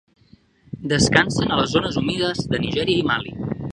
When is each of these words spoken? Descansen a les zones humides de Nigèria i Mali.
Descansen 0.93 1.53
a 1.55 1.59
les 1.61 1.75
zones 1.77 1.99
humides 2.03 2.43
de 2.55 2.63
Nigèria 2.65 3.03
i 3.05 3.09
Mali. 3.11 3.37